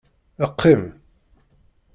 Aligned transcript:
Qqim. 0.53 0.83